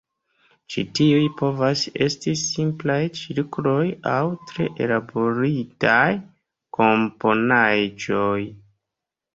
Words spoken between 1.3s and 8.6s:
povas esti simplaj cirkloj aŭ tre ellaboritaj komponaĵoj.